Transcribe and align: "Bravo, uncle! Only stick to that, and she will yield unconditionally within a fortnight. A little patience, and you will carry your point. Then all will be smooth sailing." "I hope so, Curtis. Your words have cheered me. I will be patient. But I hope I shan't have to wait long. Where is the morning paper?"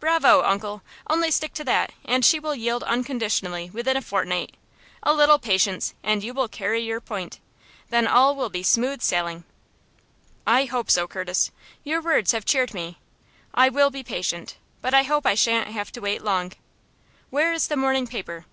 "Bravo, 0.00 0.42
uncle! 0.44 0.82
Only 1.08 1.30
stick 1.30 1.54
to 1.54 1.64
that, 1.64 1.92
and 2.04 2.26
she 2.26 2.38
will 2.38 2.54
yield 2.54 2.82
unconditionally 2.82 3.70
within 3.70 3.96
a 3.96 4.02
fortnight. 4.02 4.54
A 5.02 5.14
little 5.14 5.38
patience, 5.38 5.94
and 6.02 6.22
you 6.22 6.34
will 6.34 6.46
carry 6.46 6.82
your 6.82 7.00
point. 7.00 7.40
Then 7.88 8.06
all 8.06 8.36
will 8.36 8.50
be 8.50 8.62
smooth 8.62 9.00
sailing." 9.00 9.44
"I 10.46 10.66
hope 10.66 10.90
so, 10.90 11.08
Curtis. 11.08 11.52
Your 11.84 12.02
words 12.02 12.32
have 12.32 12.44
cheered 12.44 12.74
me. 12.74 12.98
I 13.54 13.70
will 13.70 13.88
be 13.88 14.02
patient. 14.04 14.58
But 14.82 14.92
I 14.92 15.04
hope 15.04 15.24
I 15.24 15.34
shan't 15.34 15.68
have 15.68 15.90
to 15.92 16.00
wait 16.02 16.20
long. 16.20 16.52
Where 17.30 17.54
is 17.54 17.68
the 17.68 17.76
morning 17.76 18.06
paper?" 18.06 18.44